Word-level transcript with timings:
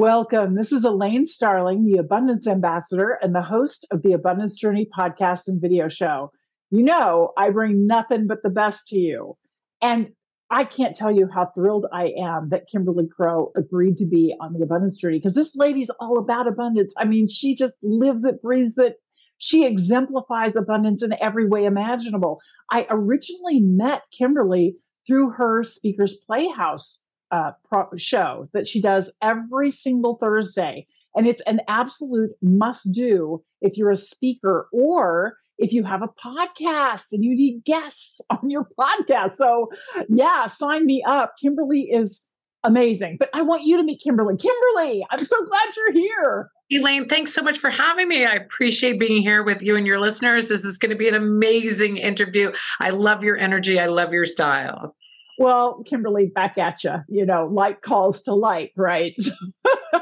Welcome. 0.00 0.54
This 0.54 0.70
is 0.70 0.84
Elaine 0.84 1.26
Starling, 1.26 1.84
the 1.84 1.98
Abundance 1.98 2.46
Ambassador 2.46 3.18
and 3.20 3.34
the 3.34 3.42
host 3.42 3.84
of 3.90 4.02
the 4.02 4.12
Abundance 4.12 4.56
Journey 4.56 4.86
podcast 4.96 5.48
and 5.48 5.60
video 5.60 5.88
show. 5.88 6.30
You 6.70 6.84
know, 6.84 7.32
I 7.36 7.50
bring 7.50 7.88
nothing 7.88 8.28
but 8.28 8.44
the 8.44 8.48
best 8.48 8.86
to 8.88 8.96
you. 8.96 9.36
And 9.82 10.10
I 10.50 10.62
can't 10.62 10.94
tell 10.94 11.10
you 11.10 11.28
how 11.34 11.46
thrilled 11.46 11.86
I 11.92 12.12
am 12.16 12.50
that 12.50 12.68
Kimberly 12.70 13.08
Crowe 13.08 13.50
agreed 13.56 13.96
to 13.96 14.06
be 14.06 14.36
on 14.40 14.52
the 14.52 14.62
Abundance 14.62 14.96
Journey 14.98 15.18
because 15.18 15.34
this 15.34 15.56
lady's 15.56 15.90
all 15.98 16.16
about 16.16 16.46
abundance. 16.46 16.94
I 16.96 17.04
mean, 17.04 17.26
she 17.26 17.56
just 17.56 17.76
lives 17.82 18.24
it, 18.24 18.40
breathes 18.40 18.78
it. 18.78 18.98
She 19.38 19.66
exemplifies 19.66 20.54
abundance 20.54 21.02
in 21.02 21.12
every 21.20 21.48
way 21.48 21.64
imaginable. 21.64 22.38
I 22.70 22.86
originally 22.88 23.58
met 23.58 24.02
Kimberly 24.16 24.76
through 25.08 25.30
her 25.30 25.64
Speakers 25.64 26.20
Playhouse 26.24 27.02
uh, 27.30 27.52
pro- 27.68 27.88
show 27.96 28.48
that 28.52 28.68
she 28.68 28.80
does 28.80 29.12
every 29.22 29.70
single 29.70 30.16
Thursday. 30.16 30.86
And 31.14 31.26
it's 31.26 31.42
an 31.42 31.60
absolute 31.68 32.30
must 32.42 32.92
do 32.92 33.42
if 33.60 33.76
you're 33.76 33.90
a 33.90 33.96
speaker 33.96 34.68
or 34.72 35.36
if 35.58 35.72
you 35.72 35.82
have 35.84 36.02
a 36.02 36.08
podcast 36.08 37.06
and 37.12 37.24
you 37.24 37.34
need 37.34 37.64
guests 37.64 38.20
on 38.30 38.50
your 38.50 38.68
podcast. 38.78 39.36
So, 39.36 39.68
yeah, 40.08 40.46
sign 40.46 40.86
me 40.86 41.02
up. 41.06 41.34
Kimberly 41.40 41.88
is 41.90 42.24
amazing. 42.64 43.16
But 43.18 43.30
I 43.32 43.42
want 43.42 43.64
you 43.64 43.76
to 43.76 43.82
meet 43.82 44.00
Kimberly. 44.02 44.36
Kimberly, 44.36 45.04
I'm 45.10 45.24
so 45.24 45.44
glad 45.44 45.68
you're 45.76 45.92
here. 45.92 46.50
Elaine, 46.70 47.08
thanks 47.08 47.32
so 47.32 47.42
much 47.42 47.58
for 47.58 47.70
having 47.70 48.08
me. 48.08 48.26
I 48.26 48.34
appreciate 48.34 49.00
being 49.00 49.22
here 49.22 49.42
with 49.42 49.62
you 49.62 49.74
and 49.74 49.86
your 49.86 49.98
listeners. 49.98 50.48
This 50.48 50.64
is 50.64 50.76
going 50.76 50.90
to 50.90 50.96
be 50.96 51.08
an 51.08 51.14
amazing 51.14 51.96
interview. 51.96 52.52
I 52.80 52.90
love 52.90 53.24
your 53.24 53.38
energy. 53.38 53.80
I 53.80 53.86
love 53.86 54.12
your 54.12 54.26
style. 54.26 54.94
Well, 55.38 55.84
Kimberly, 55.86 56.26
back 56.26 56.58
at 56.58 56.82
you. 56.82 56.96
You 57.08 57.24
know, 57.24 57.46
light 57.46 57.80
calls 57.80 58.22
to 58.22 58.34
light, 58.34 58.72
right? 58.76 59.14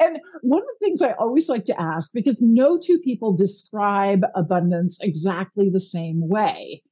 and 0.00 0.18
one 0.42 0.60
of 0.60 0.66
the 0.66 0.76
things 0.80 1.00
I 1.00 1.12
always 1.12 1.48
like 1.48 1.64
to 1.66 1.80
ask, 1.80 2.12
because 2.12 2.36
no 2.40 2.78
two 2.78 2.98
people 2.98 3.34
describe 3.34 4.24
abundance 4.34 4.98
exactly 5.00 5.70
the 5.70 5.80
same 5.80 6.28
way, 6.28 6.82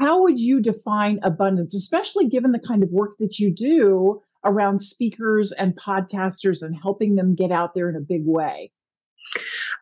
how 0.00 0.22
would 0.22 0.40
you 0.40 0.60
define 0.60 1.20
abundance, 1.22 1.74
especially 1.74 2.26
given 2.26 2.52
the 2.52 2.58
kind 2.58 2.82
of 2.82 2.90
work 2.90 3.18
that 3.18 3.38
you 3.38 3.54
do 3.54 4.22
around 4.44 4.80
speakers 4.80 5.52
and 5.52 5.76
podcasters 5.76 6.62
and 6.62 6.74
helping 6.82 7.14
them 7.16 7.34
get 7.34 7.52
out 7.52 7.74
there 7.74 7.90
in 7.90 7.96
a 7.96 8.00
big 8.00 8.22
way? 8.24 8.72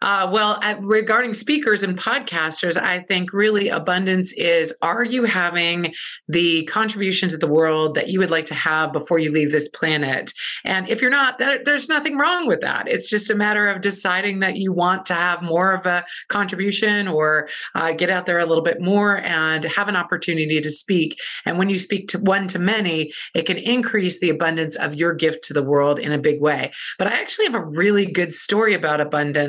Uh, 0.03 0.29
well, 0.33 0.59
at, 0.63 0.81
regarding 0.83 1.35
speakers 1.35 1.83
and 1.83 1.99
podcasters, 1.99 2.81
I 2.81 3.01
think 3.01 3.33
really 3.33 3.69
abundance 3.69 4.33
is 4.33 4.75
are 4.81 5.05
you 5.05 5.25
having 5.25 5.95
the 6.29 6.65
contribution 6.65 7.29
to 7.31 7.37
the 7.37 7.47
world 7.47 7.95
that 7.97 8.09
you 8.09 8.19
would 8.19 8.31
like 8.31 8.47
to 8.47 8.55
have 8.55 8.93
before 8.93 9.19
you 9.19 9.31
leave 9.31 9.53
this 9.53 9.69
planet? 9.69 10.33
And 10.65 10.89
if 10.89 11.03
you're 11.03 11.11
not, 11.11 11.39
that, 11.39 11.65
there's 11.65 11.89
nothing 11.89 12.17
wrong 12.17 12.47
with 12.47 12.61
that. 12.63 12.89
It's 12.89 13.11
just 13.11 13.31
a 13.31 13.35
matter 13.35 13.69
of 13.69 13.83
deciding 13.83 14.41
that 14.41 14.57
you 14.57 14.73
want 14.73 15.05
to 15.07 15.15
have 15.15 15.43
more 15.43 15.73
of 15.73 15.85
a 15.85 16.05
contribution 16.29 17.07
or 17.07 17.49
uh, 17.75 17.93
get 17.93 18.09
out 18.09 18.25
there 18.25 18.39
a 18.39 18.47
little 18.47 18.65
bit 18.65 18.81
more 18.81 19.19
and 19.19 19.65
have 19.65 19.89
an 19.89 19.97
opportunity 19.97 20.61
to 20.61 20.71
speak. 20.71 21.21
And 21.45 21.59
when 21.59 21.69
you 21.69 21.79
speak 21.79 22.09
to 22.09 22.19
one 22.19 22.49
to 22.49 22.59
many, 22.59 23.13
it 23.35 23.43
can 23.43 23.59
increase 23.59 24.19
the 24.21 24.31
abundance 24.31 24.77
of 24.77 24.95
your 24.95 25.13
gift 25.13 25.45
to 25.45 25.53
the 25.53 25.63
world 25.63 25.99
in 25.99 26.13
a 26.13 26.19
big 26.19 26.41
way. 26.41 26.73
But 26.99 27.09
I 27.09 27.21
actually 27.21 27.47
have 27.47 27.55
a 27.55 27.65
really 27.65 28.07
good 28.07 28.33
story 28.33 28.75
about 28.75 29.01
abundance. 29.01 29.40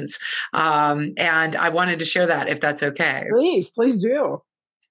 Um, 0.53 1.13
and 1.18 1.56
I 1.56 1.69
wanted 1.69 2.00
to 2.00 2.06
share 2.06 2.28
that 2.28 2.50
if 2.50 2.59
that's 2.59 2.84
okay. 2.84 3.25
Please, 3.31 3.69
please 3.69 4.02
do 4.02 4.41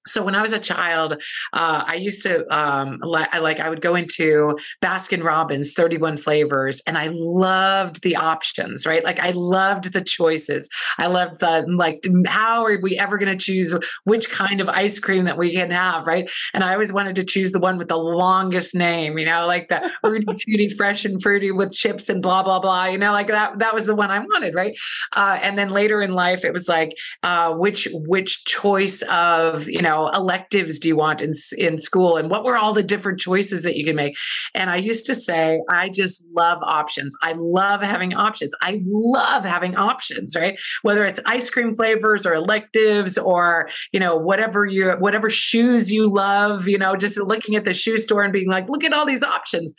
so 0.07 0.25
when 0.25 0.35
I 0.35 0.41
was 0.41 0.53
a 0.53 0.59
child, 0.59 1.23
uh, 1.53 1.85
I 1.87 1.95
used 1.95 2.23
to 2.23 2.47
um, 2.55 2.99
li- 3.03 3.27
I, 3.33 3.39
like 3.39 3.61
I 3.61 3.69
would 3.69 3.83
go 3.83 3.95
into 3.95 4.57
Baskin 4.83 5.23
Robbins, 5.23 5.75
31 5.75 6.17
flavors, 6.17 6.83
and 6.87 6.97
I 6.97 7.11
loved 7.13 8.03
the 8.03 8.17
options, 8.17 8.87
right? 8.87 9.05
Like 9.05 9.21
I 9.21 9.31
loved 9.31 9.93
the 9.93 10.01
choices. 10.01 10.71
I 10.99 11.07
loved 11.07 11.41
the 11.41 11.67
like 11.69 12.07
how 12.27 12.65
are 12.65 12.79
we 12.81 12.99
ever 12.99 13.19
going 13.19 13.37
to 13.37 13.43
choose 13.43 13.75
which 14.05 14.31
kind 14.31 14.61
of 14.61 14.69
ice 14.69 14.99
cream 14.99 15.25
that 15.25 15.37
we 15.37 15.53
can 15.53 15.71
have, 15.71 16.07
right? 16.07 16.31
And 16.55 16.65
I 16.65 16.73
always 16.73 16.93
wanted 16.93 17.17
to 17.17 17.25
choose 17.25 17.53
the 17.53 17.61
one 17.61 17.77
with 17.77 17.89
the 17.89 17.99
longest 17.99 18.75
name, 18.75 19.19
you 19.19 19.27
know, 19.27 19.47
like 19.47 19.69
the 19.69 19.91
Rudy 20.03 20.27
Tooty 20.27 20.71
Fresh 20.71 21.05
and 21.05 21.23
Fruity 21.23 21.51
with 21.51 21.73
chips 21.73 22.09
and 22.09 22.23
blah 22.23 22.43
blah 22.43 22.61
blah, 22.61 22.87
you 22.87 22.99
know, 22.99 23.13
like 23.13 23.29
that. 23.29 23.59
That 23.59 23.75
was 23.75 23.87
the 23.87 23.95
one 23.95 24.11
I 24.11 24.21
wanted, 24.21 24.55
right? 24.55 24.79
Uh, 25.15 25.39
and 25.43 25.59
then 25.59 25.71
later 25.71 26.01
in 26.01 26.15
life, 26.15 26.45
it 26.45 26.53
was 26.55 26.69
like 26.69 26.97
uh, 27.23 27.53
which 27.53 27.87
which 27.93 28.45
choice 28.47 29.03
of 29.03 29.69
you 29.69 29.83
know 29.83 29.90
know 29.91 30.09
electives 30.09 30.79
do 30.79 30.89
you 30.89 30.97
want 30.97 31.21
in 31.21 31.33
in 31.57 31.79
school 31.79 32.17
and 32.17 32.31
what 32.31 32.45
were 32.45 32.57
all 32.57 32.73
the 32.73 32.83
different 32.83 33.21
choices 33.21 33.63
that 33.63 33.77
you 33.77 33.85
can 33.85 33.97
make? 33.97 34.17
And 34.55 34.71
i 34.71 34.77
used 34.77 35.07
to 35.07 35.15
say 35.15 35.61
i 35.71 35.89
just 35.89 36.27
love 36.35 36.59
options. 36.63 37.17
I 37.23 37.33
love 37.37 37.83
having 37.83 38.15
options. 38.15 38.55
I 38.63 38.83
love 38.87 39.45
having 39.45 39.77
options 39.77 40.35
right? 40.37 40.59
Whether 40.83 41.05
it's 41.05 41.21
ice 41.27 41.51
cream 41.51 41.75
flavors 41.75 42.27
or 42.27 42.35
electives 42.35 43.19
or 43.19 43.69
you 43.93 44.01
know 44.01 44.17
whatever 44.17 44.67
you 44.67 44.93
whatever 44.93 45.31
shoes 45.31 45.93
you 45.93 46.13
love 46.13 46.69
you 46.69 46.79
know 46.79 46.97
just 46.97 47.19
looking 47.21 47.57
at 47.57 47.65
the 47.65 47.75
shoe 47.75 47.99
store 47.99 48.23
and 48.23 48.33
being 48.33 48.49
like 48.49 48.69
look 48.69 48.85
at 48.85 48.93
all 48.93 49.07
these 49.07 49.23
options. 49.23 49.75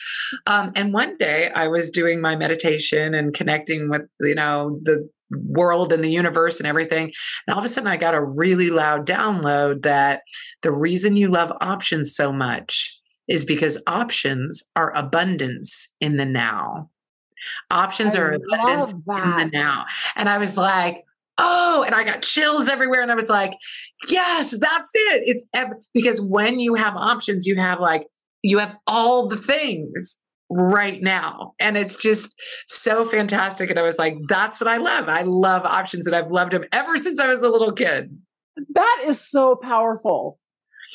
Um, 0.47 0.71
and 0.75 0.93
one 0.93 1.17
day 1.17 1.51
i 1.55 1.67
was 1.67 1.91
doing 1.91 2.21
my 2.21 2.35
meditation 2.35 3.13
and 3.13 3.33
connecting 3.33 3.89
with 3.89 4.03
you 4.21 4.35
know 4.35 4.79
the 4.83 5.09
world 5.31 5.93
and 5.93 6.03
the 6.03 6.11
universe 6.11 6.59
and 6.59 6.67
everything. 6.67 7.11
And 7.47 7.53
all 7.53 7.59
of 7.59 7.65
a 7.65 7.69
sudden, 7.69 7.87
I 7.87 7.97
got 7.97 8.13
a 8.13 8.23
really 8.23 8.69
loud 8.69 9.05
download 9.05 9.83
that 9.83 10.21
the 10.61 10.71
reason 10.71 11.15
you 11.15 11.29
love 11.29 11.51
options 11.61 12.15
so 12.15 12.31
much 12.31 12.97
is 13.27 13.45
because 13.45 13.81
options 13.87 14.63
are 14.75 14.95
abundance 14.95 15.95
in 16.01 16.17
the 16.17 16.25
now. 16.25 16.89
Options 17.71 18.15
I 18.15 18.19
are 18.19 18.31
abundance 18.33 18.91
in 18.91 19.37
the 19.37 19.49
now. 19.51 19.85
And 20.15 20.29
I 20.29 20.37
was 20.37 20.57
like, 20.57 21.05
oh, 21.37 21.83
and 21.85 21.95
I 21.95 22.03
got 22.03 22.21
chills 22.21 22.67
everywhere. 22.67 23.01
And 23.01 23.11
I 23.11 23.15
was 23.15 23.29
like, 23.29 23.53
yes, 24.07 24.51
that's 24.51 24.91
it. 24.93 25.23
It's 25.25 25.45
ev- 25.53 25.73
because 25.93 26.21
when 26.21 26.59
you 26.59 26.75
have 26.75 26.95
options, 26.95 27.47
you 27.47 27.55
have 27.55 27.79
like, 27.79 28.07
you 28.43 28.59
have 28.59 28.77
all 28.85 29.27
the 29.27 29.37
things 29.37 30.21
right 30.51 31.01
now. 31.01 31.53
And 31.59 31.77
it's 31.77 31.95
just 31.95 32.35
so 32.67 33.05
fantastic. 33.05 33.69
And 33.69 33.79
I 33.79 33.83
was 33.83 33.97
like, 33.97 34.17
that's 34.27 34.59
what 34.59 34.67
I 34.67 34.77
love. 34.77 35.07
I 35.07 35.21
love 35.21 35.63
options 35.63 36.05
and 36.05 36.15
I've 36.15 36.29
loved 36.29 36.51
them 36.51 36.65
ever 36.73 36.97
since 36.97 37.19
I 37.19 37.27
was 37.27 37.41
a 37.41 37.49
little 37.49 37.71
kid. 37.71 38.17
That 38.73 39.03
is 39.07 39.19
so 39.19 39.55
powerful. 39.55 40.39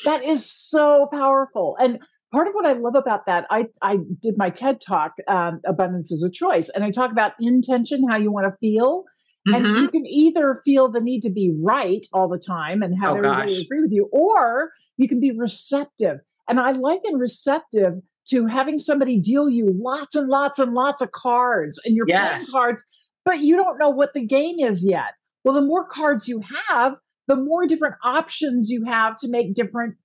That 0.05 0.23
is 0.23 0.49
so 0.49 1.07
powerful. 1.11 1.75
And 1.79 1.99
part 2.31 2.47
of 2.47 2.53
what 2.53 2.67
I 2.67 2.73
love 2.73 2.93
about 2.95 3.25
that, 3.25 3.45
I, 3.49 3.65
I 3.81 3.97
did 4.21 4.35
my 4.37 4.51
TED 4.51 4.79
talk, 4.79 5.13
um, 5.27 5.59
Abundance 5.65 6.11
is 6.11 6.23
a 6.23 6.29
Choice, 6.29 6.69
and 6.69 6.83
I 6.83 6.91
talk 6.91 7.11
about 7.11 7.33
intention, 7.39 8.07
how 8.07 8.17
you 8.17 8.31
want 8.31 8.45
to 8.45 8.57
feel. 8.59 9.05
Mm-hmm. 9.47 9.65
And 9.65 9.81
you 9.81 9.89
can 9.89 10.05
either 10.05 10.61
feel 10.63 10.91
the 10.91 10.99
need 10.99 11.21
to 11.21 11.31
be 11.31 11.51
right 11.63 12.05
all 12.13 12.29
the 12.29 12.37
time 12.37 12.83
and 12.83 12.93
have 13.01 13.13
oh, 13.13 13.17
everybody 13.17 13.55
gosh. 13.55 13.63
agree 13.63 13.81
with 13.81 13.91
you, 13.91 14.07
or 14.11 14.71
you 14.97 15.07
can 15.07 15.19
be 15.19 15.31
receptive. 15.35 16.17
And 16.47 16.59
I 16.59 16.73
liken 16.73 17.15
receptive 17.15 17.93
to 18.29 18.45
having 18.45 18.77
somebody 18.77 19.19
deal 19.19 19.49
you 19.49 19.73
lots 19.79 20.15
and 20.15 20.27
lots 20.27 20.59
and 20.59 20.73
lots 20.73 21.01
of 21.01 21.11
cards 21.11 21.79
and 21.85 21.95
you're 21.95 22.05
yes. 22.07 22.49
playing 22.49 22.51
cards, 22.51 22.83
but 23.25 23.39
you 23.39 23.55
don't 23.55 23.77
know 23.77 23.89
what 23.89 24.13
the 24.13 24.25
game 24.25 24.59
is 24.59 24.85
yet. 24.87 25.13
Well, 25.43 25.53
the 25.53 25.61
more 25.61 25.87
cards 25.87 26.27
you 26.27 26.41
have, 26.69 26.97
the 27.27 27.35
more 27.35 27.67
different 27.67 27.95
options 28.03 28.69
you 28.69 28.85
have 28.85 29.17
to 29.17 29.29
make 29.29 29.53
different 29.53 29.95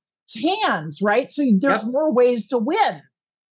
hands, 0.65 1.01
right? 1.03 1.31
So 1.31 1.43
there's 1.59 1.85
yep. 1.85 1.93
more 1.93 2.13
ways 2.13 2.49
to 2.49 2.59
win. 2.59 3.03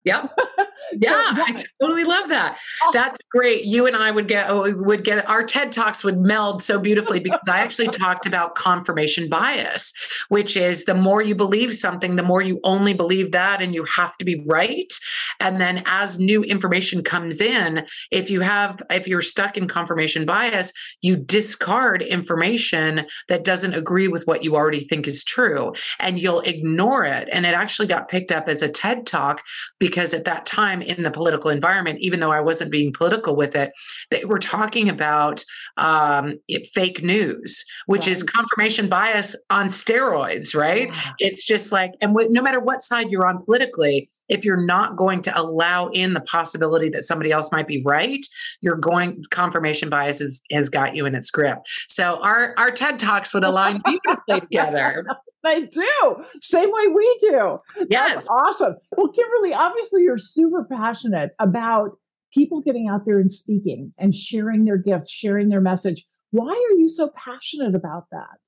Yep. 0.04 0.38
Yeah, 0.92 1.34
so, 1.34 1.42
I 1.42 1.62
totally 1.80 2.04
love 2.04 2.28
that. 2.30 2.58
Oh. 2.82 2.90
That's 2.92 3.18
great. 3.30 3.64
You 3.64 3.86
and 3.86 3.96
I 3.96 4.10
would 4.10 4.28
get 4.28 4.46
oh, 4.48 4.72
would 4.76 5.04
get 5.04 5.28
our 5.28 5.44
TED 5.44 5.72
Talks 5.72 6.02
would 6.04 6.18
meld 6.18 6.62
so 6.62 6.78
beautifully 6.78 7.20
because 7.20 7.48
I 7.48 7.58
actually 7.58 7.88
talked 7.92 8.26
about 8.26 8.54
confirmation 8.54 9.28
bias, 9.28 9.92
which 10.28 10.56
is 10.56 10.84
the 10.84 10.94
more 10.94 11.22
you 11.22 11.34
believe 11.34 11.74
something, 11.74 12.16
the 12.16 12.22
more 12.22 12.42
you 12.42 12.60
only 12.64 12.94
believe 12.94 13.32
that 13.32 13.62
and 13.62 13.74
you 13.74 13.84
have 13.84 14.16
to 14.18 14.24
be 14.24 14.42
right. 14.46 14.92
And 15.38 15.60
then 15.60 15.82
as 15.86 16.18
new 16.18 16.42
information 16.42 17.02
comes 17.02 17.40
in, 17.40 17.86
if 18.10 18.30
you 18.30 18.40
have 18.40 18.82
if 18.90 19.06
you're 19.06 19.22
stuck 19.22 19.56
in 19.56 19.68
confirmation 19.68 20.26
bias, 20.26 20.72
you 21.02 21.16
discard 21.16 22.02
information 22.02 23.06
that 23.28 23.44
doesn't 23.44 23.74
agree 23.74 24.08
with 24.08 24.26
what 24.26 24.44
you 24.44 24.56
already 24.56 24.80
think 24.80 25.06
is 25.06 25.24
true 25.24 25.72
and 25.98 26.20
you'll 26.20 26.40
ignore 26.40 27.04
it. 27.04 27.28
And 27.32 27.46
it 27.46 27.54
actually 27.54 27.88
got 27.88 28.08
picked 28.08 28.32
up 28.32 28.48
as 28.48 28.62
a 28.62 28.68
TED 28.68 29.06
Talk 29.06 29.42
because 29.78 30.14
at 30.14 30.24
that 30.24 30.46
time 30.46 30.69
in 30.78 31.02
the 31.02 31.10
political 31.10 31.50
environment, 31.50 31.98
even 32.00 32.20
though 32.20 32.32
I 32.32 32.40
wasn't 32.40 32.70
being 32.70 32.92
political 32.92 33.36
with 33.36 33.54
it, 33.54 33.72
they 34.10 34.24
were 34.24 34.38
talking 34.38 34.88
about 34.88 35.44
um, 35.76 36.38
it, 36.48 36.68
fake 36.68 37.02
news, 37.02 37.64
which 37.86 38.06
right. 38.06 38.08
is 38.08 38.22
confirmation 38.22 38.88
bias 38.88 39.36
on 39.50 39.66
steroids, 39.66 40.54
right? 40.54 40.94
It's 41.18 41.44
just 41.44 41.72
like, 41.72 41.92
and 42.00 42.12
w- 42.14 42.30
no 42.30 42.42
matter 42.42 42.60
what 42.60 42.82
side 42.82 43.10
you're 43.10 43.26
on 43.26 43.44
politically, 43.44 44.08
if 44.28 44.44
you're 44.44 44.64
not 44.64 44.96
going 44.96 45.22
to 45.22 45.40
allow 45.40 45.88
in 45.88 46.14
the 46.14 46.20
possibility 46.20 46.88
that 46.90 47.02
somebody 47.02 47.32
else 47.32 47.50
might 47.52 47.66
be 47.66 47.82
right, 47.84 48.24
you're 48.60 48.76
going 48.76 49.22
confirmation 49.30 49.88
bias 49.88 50.20
is, 50.20 50.42
has 50.50 50.68
got 50.68 50.94
you 50.94 51.06
in 51.06 51.14
its 51.14 51.30
grip. 51.30 51.58
So 51.88 52.20
our 52.22 52.54
our 52.56 52.70
TED 52.70 52.98
talks 52.98 53.34
would 53.34 53.44
align 53.44 53.82
beautifully 53.84 54.40
together. 54.40 55.04
They 55.42 55.62
do. 55.62 56.24
Same 56.42 56.70
way 56.70 56.88
we 56.88 57.16
do. 57.20 57.58
Yes. 57.88 58.14
That's 58.14 58.28
awesome. 58.28 58.76
Well, 58.96 59.08
Kimberly, 59.08 59.54
obviously 59.54 60.02
you're 60.02 60.18
super 60.18 60.66
passionate 60.70 61.30
about 61.38 61.98
people 62.32 62.60
getting 62.60 62.88
out 62.88 63.06
there 63.06 63.18
and 63.18 63.32
speaking 63.32 63.92
and 63.98 64.14
sharing 64.14 64.64
their 64.64 64.76
gifts, 64.76 65.10
sharing 65.10 65.48
their 65.48 65.60
message. 65.60 66.06
Why 66.30 66.52
are 66.52 66.76
you 66.76 66.88
so 66.88 67.10
passionate 67.16 67.74
about 67.74 68.04
that? 68.12 68.38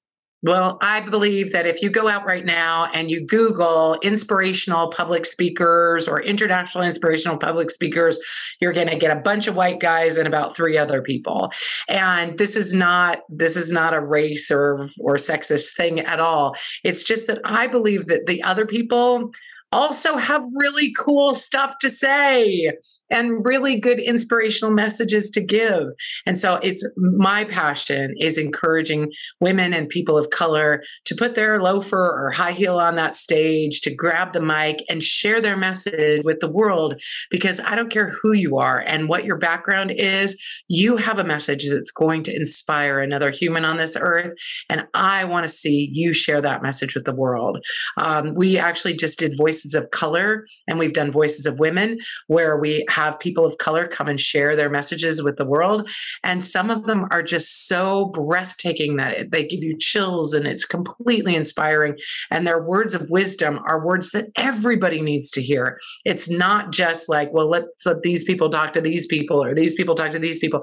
Well, 0.44 0.78
I 0.80 0.98
believe 1.00 1.52
that 1.52 1.68
if 1.68 1.82
you 1.82 1.88
go 1.90 2.08
out 2.08 2.26
right 2.26 2.44
now 2.44 2.88
and 2.92 3.08
you 3.08 3.24
Google 3.24 3.96
inspirational 4.02 4.88
public 4.88 5.24
speakers 5.24 6.08
or 6.08 6.20
international 6.20 6.82
inspirational 6.82 7.36
public 7.36 7.70
speakers, 7.70 8.18
you're 8.60 8.72
going 8.72 8.88
to 8.88 8.96
get 8.96 9.16
a 9.16 9.20
bunch 9.20 9.46
of 9.46 9.54
white 9.54 9.78
guys 9.78 10.16
and 10.16 10.26
about 10.26 10.54
three 10.54 10.76
other 10.76 11.00
people. 11.00 11.52
And 11.88 12.38
this 12.38 12.56
is 12.56 12.74
not 12.74 13.20
this 13.28 13.56
is 13.56 13.70
not 13.70 13.94
a 13.94 14.00
race 14.00 14.50
or 14.50 14.88
or 14.98 15.14
sexist 15.14 15.76
thing 15.76 16.00
at 16.00 16.18
all. 16.18 16.56
It's 16.82 17.04
just 17.04 17.28
that 17.28 17.40
I 17.44 17.68
believe 17.68 18.06
that 18.06 18.26
the 18.26 18.42
other 18.42 18.66
people 18.66 19.30
also 19.70 20.16
have 20.16 20.42
really 20.54 20.92
cool 20.92 21.34
stuff 21.34 21.78
to 21.78 21.88
say 21.88 22.72
and 23.12 23.44
really 23.44 23.78
good 23.78 24.00
inspirational 24.00 24.72
messages 24.72 25.30
to 25.30 25.40
give. 25.40 25.88
And 26.26 26.38
so 26.38 26.56
it's 26.56 26.84
my 26.96 27.44
passion 27.44 28.14
is 28.18 28.38
encouraging 28.38 29.12
women 29.40 29.72
and 29.72 29.88
people 29.88 30.16
of 30.16 30.30
color 30.30 30.82
to 31.04 31.14
put 31.14 31.34
their 31.34 31.62
loafer 31.62 31.98
or 31.98 32.30
high 32.30 32.52
heel 32.52 32.78
on 32.78 32.96
that 32.96 33.14
stage, 33.14 33.80
to 33.82 33.94
grab 33.94 34.32
the 34.32 34.40
mic 34.40 34.84
and 34.88 35.02
share 35.02 35.40
their 35.40 35.56
message 35.56 36.22
with 36.24 36.40
the 36.40 36.50
world 36.50 37.00
because 37.30 37.60
I 37.60 37.76
don't 37.76 37.90
care 37.90 38.14
who 38.22 38.32
you 38.32 38.56
are 38.56 38.80
and 38.80 39.08
what 39.08 39.24
your 39.24 39.36
background 39.36 39.90
is, 39.90 40.42
you 40.68 40.96
have 40.96 41.18
a 41.18 41.24
message 41.24 41.68
that's 41.68 41.90
going 41.90 42.22
to 42.24 42.34
inspire 42.34 43.00
another 43.00 43.30
human 43.30 43.64
on 43.64 43.76
this 43.76 43.96
earth 43.98 44.32
and 44.70 44.86
I 44.94 45.24
want 45.24 45.44
to 45.44 45.48
see 45.48 45.90
you 45.92 46.12
share 46.12 46.40
that 46.40 46.62
message 46.62 46.94
with 46.94 47.04
the 47.04 47.14
world. 47.14 47.64
Um, 47.98 48.34
we 48.34 48.58
actually 48.58 48.94
just 48.94 49.18
did 49.18 49.36
Voices 49.36 49.74
of 49.74 49.90
Color 49.90 50.46
and 50.66 50.78
we've 50.78 50.92
done 50.92 51.12
Voices 51.12 51.46
of 51.46 51.58
Women 51.58 51.98
where 52.28 52.56
we 52.56 52.86
have 52.88 53.01
have 53.02 53.18
people 53.18 53.44
of 53.44 53.58
color 53.58 53.86
come 53.86 54.08
and 54.08 54.20
share 54.20 54.54
their 54.54 54.70
messages 54.70 55.22
with 55.22 55.36
the 55.36 55.44
world. 55.44 55.90
And 56.22 56.42
some 56.42 56.70
of 56.70 56.84
them 56.84 57.06
are 57.10 57.22
just 57.22 57.66
so 57.66 58.06
breathtaking 58.14 58.96
that 58.96 59.30
they 59.30 59.44
give 59.44 59.64
you 59.64 59.76
chills 59.78 60.32
and 60.32 60.46
it's 60.46 60.64
completely 60.64 61.34
inspiring. 61.34 61.96
And 62.30 62.46
their 62.46 62.62
words 62.62 62.94
of 62.94 63.10
wisdom 63.10 63.60
are 63.66 63.84
words 63.84 64.10
that 64.10 64.28
everybody 64.36 65.00
needs 65.00 65.30
to 65.32 65.42
hear. 65.42 65.78
It's 66.04 66.30
not 66.30 66.72
just 66.72 67.08
like, 67.08 67.32
well, 67.32 67.48
let's 67.50 67.86
let 67.86 68.02
these 68.02 68.24
people 68.24 68.50
talk 68.50 68.72
to 68.74 68.80
these 68.80 69.06
people 69.06 69.42
or 69.42 69.54
these 69.54 69.74
people 69.74 69.94
talk 69.94 70.12
to 70.12 70.18
these 70.18 70.38
people. 70.38 70.62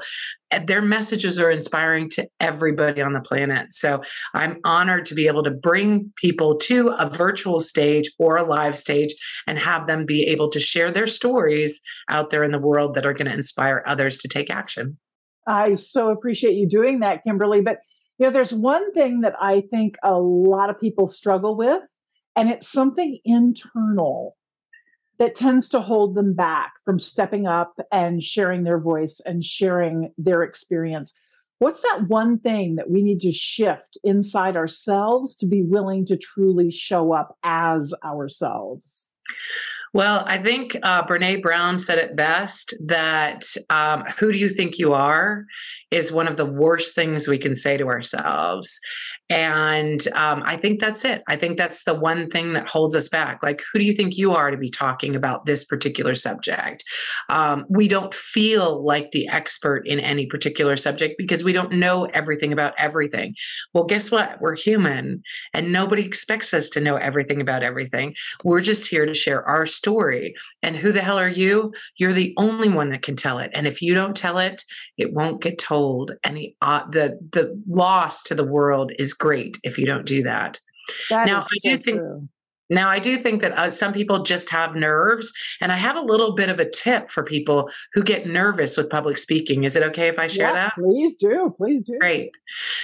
Their 0.66 0.82
messages 0.82 1.40
are 1.40 1.52
inspiring 1.52 2.10
to 2.12 2.28
everybody 2.40 3.04
on 3.04 3.14
the 3.14 3.20
planet. 3.20 3.72
So 3.72 4.02
I'm 4.34 4.60
honored 4.64 5.06
to 5.06 5.14
be 5.14 5.28
able 5.28 5.44
to 5.44 5.52
bring 5.52 6.12
people 6.16 6.58
to 6.58 6.88
a 6.98 7.08
virtual 7.08 7.60
stage 7.60 8.10
or 8.18 8.38
a 8.38 8.48
live 8.48 8.76
stage 8.76 9.14
and 9.46 9.60
have 9.60 9.86
them 9.86 10.08
be 10.08 10.24
able 10.24 10.50
to 10.50 10.60
share 10.60 10.92
their 10.92 11.06
stories 11.06 11.82
out 12.10 12.29
there 12.30 12.44
in 12.44 12.52
the 12.52 12.60
world 12.60 12.96
that 12.96 13.06
are 13.06 13.14
going 13.14 13.28
to 13.28 13.34
inspire 13.34 13.84
others 13.86 14.18
to 14.20 14.28
take 14.28 14.50
action. 14.50 14.98
I 15.48 15.76
so 15.76 16.10
appreciate 16.10 16.54
you 16.54 16.68
doing 16.68 17.00
that, 17.00 17.24
Kimberly. 17.24 17.62
But 17.62 17.80
you 18.18 18.26
know, 18.26 18.32
there's 18.32 18.54
one 18.54 18.92
thing 18.94 19.22
that 19.22 19.36
I 19.40 19.64
think 19.72 19.96
a 20.04 20.20
lot 20.20 20.70
of 20.70 20.80
people 20.80 21.08
struggle 21.08 21.56
with, 21.56 21.84
and 22.36 22.50
it's 22.50 22.70
something 22.70 23.20
internal 23.24 24.36
that 25.20 25.36
tends 25.36 25.68
to 25.70 25.82
hold 25.82 26.16
them 26.16 26.34
back 26.34 26.74
from 26.84 27.00
stepping 27.00 27.46
up 27.46 27.74
and 27.92 28.24
sharing 28.24 28.64
their 28.64 28.80
voice 28.80 29.22
and 29.26 29.44
sharing 29.44 30.14
their 30.18 30.44
experience. 30.44 31.14
What's 31.60 31.82
that 31.82 32.08
one 32.08 32.40
thing 32.40 32.76
that 32.76 32.90
we 32.90 33.02
need 33.02 33.20
to 33.22 33.34
shift 33.34 33.98
inside 34.04 34.56
ourselves 34.56 35.36
to 35.38 35.46
be 35.46 35.62
willing 35.62 36.06
to 36.06 36.18
truly 36.18 36.72
show 36.72 37.12
up 37.12 37.38
as 37.44 37.94
ourselves? 38.04 39.12
Well, 39.94 40.24
I 40.28 40.38
think 40.38 40.78
uh, 40.84 41.06
Brene 41.06 41.42
Brown 41.42 41.80
said 41.80 41.98
it 41.98 42.16
best 42.16 42.76
that 42.86 43.44
um, 43.70 44.04
who 44.18 44.32
do 44.32 44.38
you 44.38 44.50
think 44.50 44.78
you 44.78 44.94
are 44.94 45.46
is 45.92 46.12
one 46.12 46.28
of 46.28 46.38
the 46.38 46.46
worst 46.46 46.94
things 46.94 47.28
we 47.28 47.40
can 47.40 47.56
say 47.56 47.78
to 47.78 47.88
ourselves. 47.88 48.80
And 49.30 50.08
um, 50.16 50.42
I 50.46 50.58
think 50.58 50.80
that's 50.80 51.06
it. 51.06 51.22
I 51.28 51.36
think 51.36 51.58
that's 51.58 51.84
the 51.84 51.94
one 51.94 52.30
thing 52.30 52.54
that 52.54 52.68
holds 52.68 52.96
us 52.96 53.08
back. 53.08 53.44
Like, 53.44 53.62
who 53.72 53.80
do 53.80 53.86
you 53.86 53.94
think 53.94 54.18
you 54.18 54.34
are 54.34 54.50
to 54.50 54.58
be 54.58 54.72
talking 54.72 55.16
about 55.16 55.46
this 55.46 55.64
particular 55.64 56.16
subject? 56.16 56.84
Um, 57.30 57.66
we 57.70 57.88
don't 57.88 58.14
feel 58.14 58.84
like 58.84 59.12
the 59.12 59.28
expert 59.28 59.88
in 59.88 60.00
any 60.00 60.26
particular 60.26 60.76
subject 60.76 61.16
because 61.18 61.44
we 61.44 61.54
don't 61.54 61.74
know 61.74 62.06
everything 62.06 62.52
about 62.52 62.74
everything. 62.78 63.36
Well, 63.74 63.84
guess 63.84 64.10
what? 64.10 64.42
We're 64.42 64.56
human 64.56 65.22
and 65.54 65.72
nobody 65.72 66.04
expects 66.04 66.54
us 66.54 66.70
to 66.70 66.82
know 66.82 66.96
everything 66.96 67.40
about 67.40 67.62
everything. 67.62 68.16
We're 68.44 68.62
just 68.62 68.90
here 68.90 69.06
to 69.06 69.14
share 69.14 69.44
our 69.48 69.68
story. 69.68 70.34
And 70.64 70.76
who 70.76 70.92
the 70.92 71.02
hell 71.02 71.20
are 71.20 71.30
you? 71.30 71.72
You're 71.98 72.14
the 72.14 72.34
only 72.38 72.70
one 72.70 72.90
that 72.90 73.04
can 73.04 73.16
tell 73.16 73.38
it. 73.38 73.52
And 73.54 73.68
if 73.68 73.82
you 73.82 73.94
don't 73.94 74.16
tell 74.16 74.40
it, 74.40 74.64
it 74.98 75.14
won't 75.14 75.42
get 75.42 75.60
told. 75.60 76.14
And 76.24 76.38
the, 76.38 76.56
uh, 76.62 76.90
the, 76.90 77.20
the 77.32 77.62
loss 77.68 78.24
to 78.24 78.36
the 78.36 78.44
world 78.44 78.92
is 78.98 79.14
great 79.20 79.60
if 79.64 79.78
you 79.78 79.86
don't 79.86 80.06
do 80.06 80.24
that. 80.24 80.60
that 81.10 81.28
now, 81.28 81.42
I 81.42 81.58
do 81.62 81.78
think 81.78 82.00
true. 82.00 82.28
Now, 82.70 82.90
I 82.90 83.00
do 83.00 83.18
think 83.18 83.42
that 83.42 83.58
uh, 83.58 83.70
some 83.70 83.94
people 83.94 84.24
just 84.24 84.50
have 84.50 84.76
nerves, 84.76 85.34
and 85.62 85.72
I 85.72 85.76
have 85.76 85.96
a 85.96 86.02
little 86.02 86.34
bit 86.34 86.50
of 86.50 86.60
a 86.60 86.70
tip 86.70 87.10
for 87.10 87.24
people 87.24 87.70
who 87.94 88.04
get 88.04 88.28
nervous 88.28 88.78
with 88.78 88.90
public 88.90 89.18
speaking. 89.18 89.64
Is 89.64 89.76
it 89.76 89.84
okay 89.84 90.08
if 90.08 90.20
I 90.20 90.28
share 90.28 90.50
yeah, 90.50 90.54
that? 90.54 90.74
Please 90.76 91.16
do. 91.16 91.54
Please 91.58 91.84
do. 91.84 91.98
Great. 92.00 92.32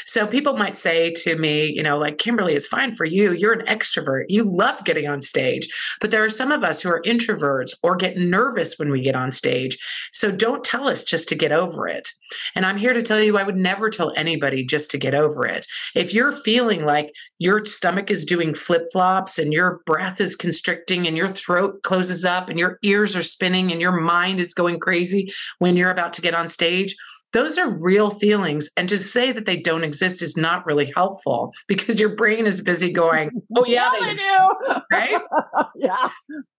So, 0.05 0.25
people 0.25 0.57
might 0.57 0.75
say 0.75 1.11
to 1.11 1.37
me, 1.37 1.67
you 1.67 1.83
know, 1.83 1.97
like, 1.97 2.17
Kimberly, 2.17 2.55
it's 2.55 2.67
fine 2.67 2.95
for 2.95 3.05
you. 3.05 3.31
You're 3.31 3.53
an 3.53 3.65
extrovert. 3.67 4.25
You 4.29 4.43
love 4.43 4.83
getting 4.85 5.07
on 5.07 5.21
stage. 5.21 5.67
But 6.01 6.11
there 6.11 6.23
are 6.23 6.29
some 6.29 6.51
of 6.51 6.63
us 6.63 6.81
who 6.81 6.89
are 6.89 7.01
introverts 7.03 7.73
or 7.83 7.95
get 7.95 8.17
nervous 8.17 8.79
when 8.79 8.89
we 8.89 9.01
get 9.01 9.15
on 9.15 9.31
stage. 9.31 9.77
So, 10.11 10.31
don't 10.31 10.63
tell 10.63 10.89
us 10.89 11.03
just 11.03 11.27
to 11.29 11.35
get 11.35 11.51
over 11.51 11.87
it. 11.87 12.09
And 12.55 12.65
I'm 12.65 12.77
here 12.77 12.93
to 12.93 13.01
tell 13.01 13.21
you, 13.21 13.37
I 13.37 13.43
would 13.43 13.55
never 13.55 13.89
tell 13.89 14.13
anybody 14.15 14.65
just 14.65 14.89
to 14.91 14.97
get 14.97 15.13
over 15.13 15.45
it. 15.45 15.67
If 15.93 16.13
you're 16.13 16.31
feeling 16.31 16.85
like 16.85 17.13
your 17.37 17.63
stomach 17.65 18.09
is 18.09 18.25
doing 18.25 18.55
flip 18.55 18.87
flops 18.91 19.37
and 19.37 19.53
you're 19.53 19.74
breath 19.85 20.21
is 20.21 20.35
constricting 20.35 21.07
and 21.07 21.17
your 21.17 21.29
throat 21.29 21.83
closes 21.83 22.25
up 22.25 22.49
and 22.49 22.59
your 22.59 22.79
ears 22.83 23.15
are 23.15 23.23
spinning 23.23 23.71
and 23.71 23.81
your 23.81 23.91
mind 23.91 24.39
is 24.39 24.53
going 24.53 24.79
crazy 24.79 25.31
when 25.59 25.75
you're 25.75 25.91
about 25.91 26.13
to 26.13 26.21
get 26.21 26.33
on 26.33 26.47
stage, 26.47 26.95
those 27.35 27.57
are 27.57 27.69
real 27.69 28.09
feelings. 28.09 28.69
And 28.77 28.87
to 28.87 28.97
say 28.97 29.33
that 29.33 29.45
they 29.45 29.57
don't 29.57 29.83
exist 29.83 30.21
is 30.21 30.37
not 30.37 30.65
really 30.65 30.91
helpful 30.95 31.51
because 31.67 31.99
your 31.99 32.15
brain 32.15 32.45
is 32.45 32.61
busy 32.61 32.91
going, 32.91 33.29
oh, 33.57 33.65
yeah, 33.65 33.91
yeah 33.99 34.07
they, 34.07 34.15
do. 34.15 34.81
Right? 34.91 35.21
yeah. 35.75 36.09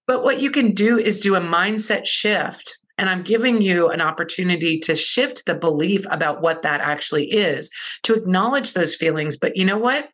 But 0.06 0.22
what 0.22 0.40
you 0.40 0.50
can 0.50 0.72
do 0.72 0.98
is 0.98 1.18
do 1.18 1.34
a 1.34 1.40
mindset 1.40 2.06
shift. 2.06 2.78
And 2.98 3.10
I'm 3.10 3.22
giving 3.22 3.60
you 3.60 3.88
an 3.88 4.00
opportunity 4.00 4.78
to 4.80 4.94
shift 4.94 5.44
the 5.46 5.54
belief 5.54 6.04
about 6.10 6.40
what 6.40 6.62
that 6.62 6.80
actually 6.80 7.30
is, 7.30 7.70
to 8.04 8.14
acknowledge 8.14 8.72
those 8.72 8.94
feelings. 8.94 9.36
But 9.36 9.56
you 9.56 9.64
know 9.64 9.78
what? 9.78 10.08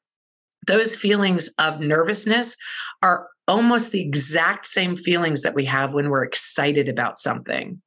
Those 0.67 0.97
feelings 0.97 1.49
of 1.59 1.81
nervousness 1.81 2.57
are 3.03 3.29
almost 3.49 3.93
the 3.93 4.01
exact 4.01 4.67
same 4.67 4.97
feelings 4.97 5.43
that 5.43 5.55
we 5.55 5.65
have 5.65 5.95
when 5.95 6.09
we're 6.09 6.25
excited 6.25 6.89
about 6.89 7.19
something. 7.19 7.81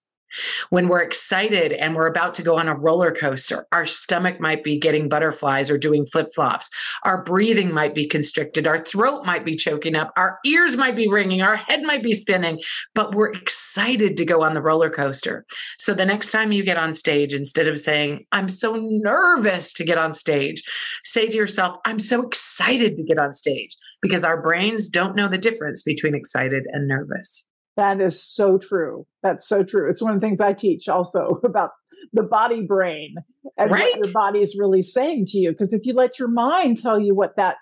When 0.70 0.88
we're 0.88 1.02
excited 1.02 1.72
and 1.74 1.96
we're 1.96 2.08
about 2.08 2.34
to 2.36 2.44
go 2.44 2.58
on 2.58 2.68
a 2.68 2.76
roller 2.76 3.12
coaster, 3.12 3.68
our 3.72 3.86
stomach 3.86 4.40
might 4.40 4.64
be 4.64 4.78
getting 4.80 5.10
butterflies 5.10 5.70
or 5.70 5.78
doing 5.78 6.06
flip 6.06 6.28
flops. 6.34 6.70
Our 7.04 7.24
breathing 7.24 7.74
might 7.74 7.96
be 7.96 8.08
constricted. 8.08 8.68
Our 8.68 8.80
throat 8.80 9.26
might 9.26 9.46
be 9.46 9.56
choking 9.56 9.96
up. 9.96 10.12
Our 10.18 10.40
ears 10.46 10.76
might 10.76 10.96
be 10.96 11.08
ringing. 11.08 11.42
Our 11.42 11.56
head 11.56 11.82
might 11.84 12.04
be 12.04 12.14
spinning, 12.14 12.62
but 12.94 13.14
we're 13.14 13.32
excited 13.32 14.18
to 14.18 14.26
go 14.26 14.44
on 14.44 14.54
the 14.54 14.62
roller 14.62 14.90
coaster. 14.90 15.46
So 15.78 15.94
the 15.94 16.06
next 16.06 16.32
time 16.32 16.52
you 16.52 16.64
get 16.64 16.78
on 16.78 16.94
stage, 16.94 17.34
instead 17.34 17.68
of 17.68 17.80
saying, 17.80 18.26
I'm 18.32 18.50
so 18.50 18.76
nervous 18.76 19.74
to 19.74 19.84
get 19.84 19.98
on 19.98 20.14
stage, 20.14 20.64
say 21.04 21.28
to 21.28 21.36
yourself, 21.36 21.78
I'm 21.86 22.00
so 22.00 22.22
excited 22.22 22.98
to 22.98 23.04
get 23.04 23.20
on 23.20 23.34
stage 23.34 23.76
because 24.02 24.24
our 24.24 24.42
brains 24.42 24.90
don't 24.90 25.16
know 25.16 25.28
the 25.28 25.38
difference 25.38 25.84
between 25.84 26.16
excited 26.16 26.68
and 26.72 26.88
nervous. 26.88 27.48
That 27.78 28.00
is 28.00 28.22
so 28.22 28.58
true. 28.58 29.06
That's 29.22 29.48
so 29.48 29.64
true. 29.64 29.90
It's 29.90 30.02
one 30.02 30.14
of 30.14 30.22
the 30.22 30.26
things 30.26 30.42
I 30.42 30.54
teach 30.54 30.88
also 30.88 31.40
about 31.44 31.72
the 32.14 32.24
body 32.24 32.62
brain 32.62 33.16
and 33.58 33.70
right. 33.70 33.96
what 33.98 34.06
your 34.06 34.14
body 34.14 34.40
is 34.40 34.58
really 34.60 34.82
saying 34.82 35.26
to 35.28 35.38
you. 35.38 35.52
Because 35.52 35.74
if 35.74 35.86
you 35.86 35.94
let 35.94 36.20
your 36.20 36.30
mind 36.30 36.82
tell 36.82 37.00
you 37.00 37.16
what 37.16 37.36
that 37.36 37.56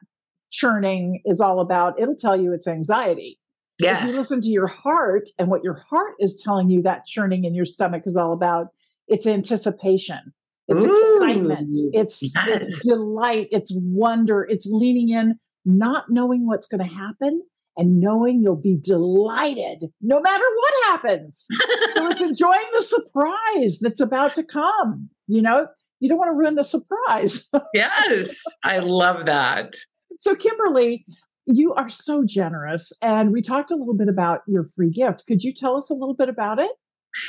churning 0.51 1.21
is 1.25 1.39
all 1.39 1.59
about, 1.59 1.99
it'll 1.99 2.15
tell 2.15 2.39
you 2.39 2.53
it's 2.53 2.67
anxiety. 2.67 3.39
Yes. 3.79 4.03
If 4.03 4.11
you 4.11 4.17
listen 4.17 4.41
to 4.41 4.47
your 4.47 4.67
heart 4.67 5.29
and 5.39 5.47
what 5.47 5.63
your 5.63 5.83
heart 5.89 6.13
is 6.19 6.41
telling 6.43 6.69
you, 6.69 6.83
that 6.83 7.05
churning 7.05 7.43
in 7.43 7.55
your 7.55 7.65
stomach 7.65 8.03
is 8.05 8.15
all 8.15 8.33
about, 8.33 8.67
it's 9.07 9.25
anticipation, 9.25 10.33
it's 10.67 10.85
Ooh, 10.85 11.23
excitement, 11.23 11.69
it's, 11.91 12.21
yes. 12.21 12.67
it's 12.67 12.85
delight, 12.87 13.47
it's 13.51 13.71
wonder, 13.75 14.45
it's 14.47 14.67
leaning 14.71 15.09
in, 15.09 15.39
not 15.65 16.05
knowing 16.09 16.45
what's 16.45 16.67
going 16.67 16.87
to 16.87 16.95
happen 16.95 17.41
and 17.77 17.99
knowing 17.99 18.41
you'll 18.41 18.55
be 18.55 18.77
delighted 18.81 19.85
no 20.01 20.19
matter 20.21 20.43
what 20.55 20.73
happens. 20.85 21.47
so 21.95 22.09
it's 22.09 22.21
enjoying 22.29 22.67
the 22.73 22.81
surprise 22.81 23.79
that's 23.79 24.01
about 24.01 24.35
to 24.35 24.43
come. 24.43 25.09
You 25.27 25.41
know, 25.41 25.67
you 25.99 26.09
don't 26.09 26.17
want 26.17 26.29
to 26.29 26.35
ruin 26.35 26.55
the 26.55 26.63
surprise. 26.63 27.49
yes. 27.73 28.41
I 28.63 28.79
love 28.79 29.25
that. 29.25 29.73
so, 30.19 30.35
Kimberly, 30.35 31.03
you 31.45 31.73
are 31.73 31.89
so 31.89 32.23
generous. 32.25 32.91
And 33.01 33.31
we 33.31 33.41
talked 33.41 33.71
a 33.71 33.75
little 33.75 33.95
bit 33.95 34.09
about 34.09 34.41
your 34.47 34.65
free 34.75 34.89
gift. 34.89 35.25
Could 35.27 35.43
you 35.43 35.53
tell 35.53 35.75
us 35.75 35.89
a 35.89 35.93
little 35.93 36.15
bit 36.15 36.29
about 36.29 36.59
it? 36.59 36.71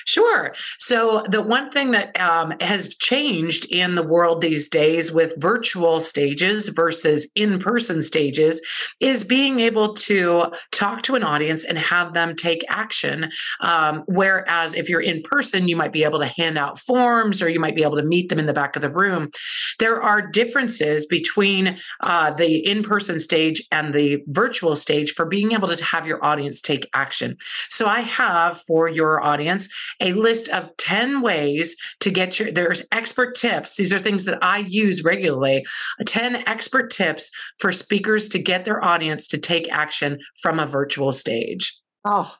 Sure. 0.07 0.55
So, 0.79 1.25
the 1.29 1.43
one 1.43 1.71
thing 1.71 1.91
that 1.91 2.19
um, 2.21 2.55
has 2.61 2.97
changed 2.97 3.71
in 3.71 3.95
the 3.95 4.03
world 4.03 4.41
these 4.41 4.69
days 4.69 5.13
with 5.13 5.35
virtual 5.39 6.01
stages 6.01 6.69
versus 6.71 7.31
in 7.35 7.59
person 7.59 8.03
stages 8.03 8.63
is 9.01 9.25
being 9.25 9.61
able 9.61 9.95
to 9.95 10.47
talk 10.73 11.03
to 11.03 11.15
an 11.17 11.23
audience 11.23 11.65
and 11.65 11.79
have 11.79 12.15
them 12.15 12.35
take 12.35 12.65
action. 12.69 13.31
Um, 13.61 14.05
whereas, 14.07 14.75
if 14.75 14.89
you're 14.89 15.01
in 15.01 15.23
person, 15.23 15.69
you 15.69 15.77
might 15.77 15.93
be 15.93 16.05
able 16.05 16.21
to 16.21 16.27
hand 16.27 16.57
out 16.57 16.79
forms 16.79 17.43
or 17.43 17.49
you 17.49 17.61
might 17.61 17.77
be 17.77 17.83
able 17.83 17.97
to 17.97 18.03
meet 18.03 18.29
them 18.29 18.39
in 18.39 18.47
the 18.47 18.53
back 18.53 18.77
of 18.77 18.83
the 18.83 18.91
room. 18.91 19.31
There 19.79 20.03
are 20.03 20.27
differences 20.27 21.07
between 21.07 21.79
uh, 22.01 22.31
the 22.33 22.67
in 22.67 22.83
person 22.83 23.21
stage 23.21 23.63
and 23.71 23.95
the 23.95 24.23
virtual 24.29 24.77
stage 24.77 25.13
for 25.13 25.27
being 25.27 25.53
able 25.53 25.69
to 25.69 25.85
have 25.85 26.07
your 26.07 26.25
audience 26.25 26.61
take 26.61 26.89
action. 26.95 27.37
So, 27.69 27.87
I 27.87 28.01
have 28.01 28.61
for 28.63 28.89
your 28.89 29.23
audience 29.23 29.69
a 30.01 30.13
list 30.13 30.49
of 30.51 30.77
10 30.77 31.23
ways 31.23 31.77
to 32.01 32.11
get 32.11 32.39
your 32.39 32.51
there's 32.53 32.83
expert 32.93 33.35
tips 33.35 33.77
these 33.77 33.93
are 33.93 33.99
things 33.99 34.25
that 34.25 34.39
i 34.43 34.59
use 34.59 35.05
regularly 35.05 35.65
10 36.07 36.37
expert 36.47 36.91
tips 36.91 37.31
for 37.59 37.73
speakers 37.73 38.29
to 38.29 38.39
get 38.39 38.65
their 38.65 38.83
audience 38.85 39.29
to 39.29 39.39
take 39.39 39.69
action 39.73 40.19
from 40.43 40.59
a 40.59 40.67
virtual 40.67 41.13
stage 41.13 41.77
Oh, 42.07 42.35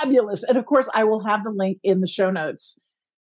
fabulous. 0.00 0.44
And 0.44 0.56
of 0.56 0.66
course, 0.66 0.88
I 0.94 1.02
will 1.02 1.24
have 1.24 1.42
the 1.42 1.50
link 1.50 1.78
in 1.82 2.00
the 2.00 2.06
show 2.06 2.30
notes. 2.30 2.78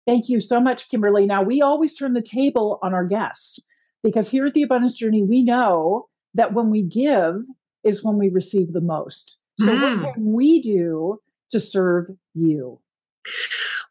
Thank 0.06 0.28
you 0.28 0.38
so 0.38 0.60
much, 0.60 0.90
Kimberly. 0.90 1.24
Now, 1.24 1.42
we 1.42 1.62
always 1.62 1.96
turn 1.96 2.12
the 2.12 2.20
table 2.20 2.78
on 2.82 2.92
our 2.92 3.06
guests 3.06 3.58
because 4.02 4.30
here 4.30 4.44
at 4.44 4.52
the 4.52 4.62
Abundance 4.64 4.94
Journey, 4.96 5.22
we 5.22 5.42
know 5.42 6.08
that 6.34 6.52
when 6.52 6.68
we 6.68 6.82
give 6.82 7.36
is 7.84 8.04
when 8.04 8.18
we 8.18 8.28
receive 8.28 8.74
the 8.74 8.82
most. 8.82 9.38
So, 9.60 9.74
Mm. 9.74 9.80
what 10.02 10.14
can 10.14 10.32
we 10.32 10.60
do 10.60 11.20
to 11.52 11.58
serve 11.58 12.10
you? 12.34 12.80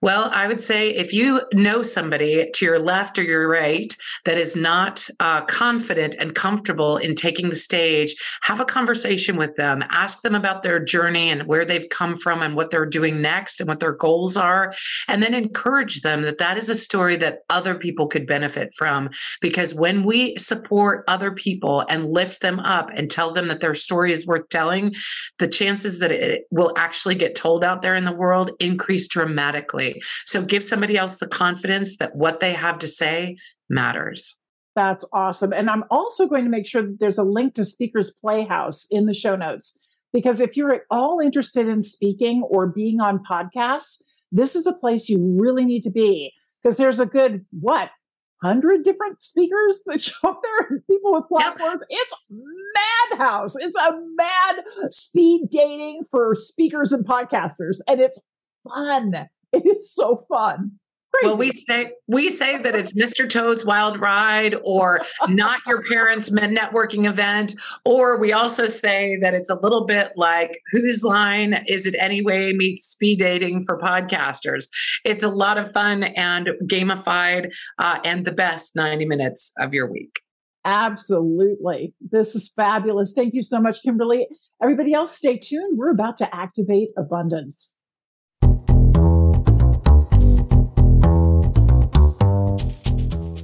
Well, 0.01 0.29
I 0.31 0.48
would 0.48 0.62
say 0.62 0.89
if 0.89 1.12
you 1.12 1.41
know 1.53 1.81
somebody 1.81 2.50
to 2.53 2.65
your 2.65 2.77
left 2.77 3.17
or 3.17 3.24
your 3.24 3.50
right 3.50 3.96
that 4.25 4.38
is 4.38 4.55
not 4.55 5.07
uh, 5.19 5.41
confident 5.41 6.15
and 6.19 6.36
comfortable 6.36 6.98
in 6.98 7.15
taking 7.15 7.50
the 7.50 7.55
stage, 7.55 8.15
have 8.43 8.60
a 8.60 8.65
conversation 8.65 9.38
with 9.38 9.55
them. 9.55 9.84
Ask 9.89 10.22
them 10.22 10.36
about 10.36 10.62
their 10.62 10.79
journey 10.79 11.29
and 11.31 11.48
where 11.48 11.65
they've 11.65 11.89
come 11.89 12.15
from 12.15 12.43
and 12.43 12.55
what 12.55 12.69
they're 12.69 12.86
doing 12.86 13.22
next 13.22 13.60
and 13.60 13.67
what 13.67 13.79
their 13.79 13.93
goals 13.93 14.38
are. 14.38 14.74
And 15.07 15.24
then 15.24 15.34
encourage 15.34 16.01
them 16.01 16.22
that 16.24 16.38
that 16.38 16.57
is 16.57 16.69
a 16.69 16.75
story 16.75 17.15
that 17.17 17.39
other 17.50 17.74
people 17.74 18.07
could 18.07 18.27
benefit 18.27 18.75
from. 18.75 19.10
Because 19.41 19.74
when 19.74 20.03
we 20.03 20.38
support 20.38 21.05
other 21.07 21.31
people 21.31 21.84
and 21.89 22.12
lift 22.12 22.41
them 22.41 22.60
up 22.60 22.91
and 22.96 23.10
tell 23.10 23.34
them 23.34 23.48
that 23.48 23.62
their 23.62 23.75
story 23.75 24.12
is 24.12 24.27
worth 24.27 24.48
telling, 24.50 24.93
the 25.39 25.48
chances 25.48 25.98
that 26.00 26.12
it 26.12 26.46
will 26.51 26.74
actually 26.77 27.15
get 27.15 27.34
told 27.34 27.63
out 27.63 27.81
there 27.81 27.96
in 27.96 28.05
the 28.05 28.12
world 28.12 28.51
increase 28.60 29.07
dramatically. 29.07 29.26
So 30.25 30.41
give 30.41 30.63
somebody 30.63 30.98
else 30.98 31.17
the 31.17 31.27
confidence 31.27 31.98
that 31.98 32.15
what 32.15 32.39
they 32.39 32.53
have 32.53 32.79
to 32.79 32.88
say 32.88 33.38
matters. 33.69 34.38
That's 34.75 35.05
awesome. 35.12 35.53
And 35.53 35.69
I'm 35.69 35.84
also 35.89 36.27
going 36.27 36.43
to 36.43 36.51
make 36.51 36.67
sure 36.67 36.84
that 36.84 36.98
there's 37.00 37.17
a 37.17 37.24
link 37.24 37.55
to 37.55 37.65
Speakers 37.65 38.15
Playhouse 38.22 38.88
in 38.91 39.07
the 39.07 39.13
show 39.13 39.36
notes. 39.36 39.79
Because 40.13 40.39
if 40.39 40.55
you're 40.55 40.74
at 40.74 40.81
all 40.89 41.19
interested 41.19 41.67
in 41.67 41.84
speaking 41.84 42.43
or 42.48 42.67
being 42.67 43.00
on 43.00 43.24
podcasts, 43.24 44.01
this 44.31 44.55
is 44.55 44.67
a 44.67 44.74
place 44.74 45.10
you 45.10 45.36
really 45.39 45.65
need 45.65 45.81
to 45.84 45.89
be. 45.89 46.31
Because 46.62 46.77
there's 46.77 47.00
a 47.00 47.05
good, 47.05 47.46
what, 47.60 47.89
100 48.41 48.84
different 48.84 49.22
speakers 49.22 49.81
that 49.88 50.01
show 50.01 50.29
up 50.29 50.41
there, 50.43 50.84
people 50.89 51.13
with 51.13 51.27
platforms. 51.27 51.81
It's 51.89 52.13
madhouse. 53.10 53.55
It's 53.55 53.77
a 53.77 53.93
mad 54.15 54.63
speed 54.91 55.48
dating 55.50 56.03
for 56.12 56.36
speakers 56.36 56.91
and 56.91 57.05
podcasters. 57.05 57.79
And 57.88 58.00
it's 58.00 58.22
fun. 58.74 59.27
It 59.53 59.63
is 59.65 59.93
so 59.93 60.25
fun. 60.27 60.71
Crazy. 61.13 61.27
Well, 61.27 61.38
we 61.38 61.51
say 61.53 61.91
we 62.07 62.29
say 62.29 62.62
that 62.62 62.75
it's 62.75 62.93
Mr. 62.93 63.27
Toad's 63.29 63.65
Wild 63.65 64.00
Ride 64.00 64.55
or 64.63 65.00
not 65.29 65.62
your 65.65 65.81
parents' 65.83 66.29
Men 66.29 66.55
networking 66.55 67.07
event, 67.07 67.55
or 67.86 68.19
we 68.19 68.33
also 68.33 68.65
say 68.65 69.17
that 69.21 69.33
it's 69.33 69.50
a 69.50 69.55
little 69.55 69.86
bit 69.86 70.12
like 70.15 70.59
Whose 70.71 71.03
Line 71.03 71.63
Is 71.67 71.86
It 71.86 71.95
Anyway 71.97 72.53
meets 72.53 72.83
speed 72.83 73.19
dating 73.19 73.63
for 73.63 73.79
podcasters. 73.79 74.67
It's 75.05 75.24
a 75.24 75.29
lot 75.29 75.57
of 75.57 75.71
fun 75.71 76.03
and 76.03 76.50
gamified, 76.65 77.51
uh, 77.79 78.00
and 78.03 78.25
the 78.25 78.33
best 78.33 78.75
ninety 78.75 79.05
minutes 79.05 79.53
of 79.59 79.74
your 79.74 79.89
week. 79.89 80.19
Absolutely. 80.65 81.93
This 82.12 82.36
is 82.36 82.51
fabulous. 82.53 83.13
Thank 83.15 83.33
you 83.33 83.41
so 83.41 83.62
much, 83.62 83.81
Kimberly. 83.81 84.27
Everybody 84.62 84.93
else, 84.93 85.15
stay 85.15 85.38
tuned. 85.38 85.77
We're 85.77 85.91
about 85.91 86.17
to 86.17 86.36
activate 86.36 86.89
abundance. 86.97 87.77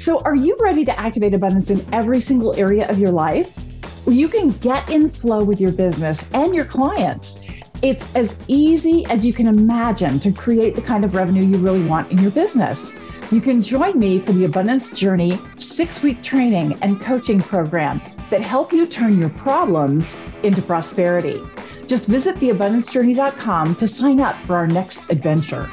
So, 0.03 0.19
are 0.25 0.35
you 0.35 0.57
ready 0.59 0.83
to 0.83 0.99
activate 0.99 1.33
abundance 1.33 1.71
in 1.71 1.81
every 1.93 2.19
single 2.19 2.53
area 2.55 2.85
of 2.89 2.99
your 2.99 3.11
life? 3.11 3.57
You 4.05 4.27
can 4.27 4.49
get 4.49 4.89
in 4.89 5.09
flow 5.09 5.45
with 5.45 5.61
your 5.61 5.71
business 5.71 6.29
and 6.33 6.53
your 6.53 6.65
clients. 6.65 7.47
It's 7.81 8.13
as 8.13 8.43
easy 8.49 9.05
as 9.05 9.25
you 9.25 9.31
can 9.31 9.47
imagine 9.47 10.19
to 10.19 10.33
create 10.33 10.75
the 10.75 10.81
kind 10.81 11.05
of 11.05 11.15
revenue 11.15 11.43
you 11.43 11.55
really 11.55 11.85
want 11.85 12.11
in 12.11 12.17
your 12.17 12.31
business. 12.31 12.99
You 13.31 13.39
can 13.39 13.61
join 13.61 13.97
me 13.97 14.19
for 14.19 14.33
the 14.33 14.43
Abundance 14.43 14.93
Journey 14.93 15.39
six 15.55 16.03
week 16.03 16.21
training 16.21 16.77
and 16.81 16.99
coaching 16.99 17.39
program 17.39 18.01
that 18.29 18.41
help 18.41 18.73
you 18.73 18.85
turn 18.85 19.17
your 19.17 19.29
problems 19.29 20.19
into 20.43 20.61
prosperity. 20.61 21.41
Just 21.87 22.07
visit 22.07 22.35
theabundancejourney.com 22.35 23.75
to 23.77 23.87
sign 23.87 24.19
up 24.19 24.35
for 24.45 24.57
our 24.57 24.67
next 24.67 25.09
adventure. 25.09 25.71